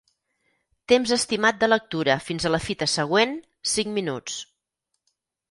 Temps 0.91 1.11
estimat 1.17 1.59
de 1.63 1.69
lectura 1.69 2.15
fins 2.31 2.47
a 2.47 2.53
la 2.55 2.61
fita 2.69 2.89
següent: 2.95 3.37
cinc 3.75 3.93
minuts. 4.01 4.41